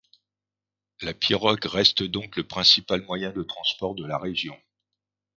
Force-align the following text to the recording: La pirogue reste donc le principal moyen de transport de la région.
La 1.01 1.13
pirogue 1.13 1.63
reste 1.63 2.01
donc 2.01 2.35
le 2.35 2.43
principal 2.47 3.03
moyen 3.03 3.31
de 3.31 3.43
transport 3.43 3.93
de 3.93 4.03
la 4.03 4.17
région. 4.17 4.57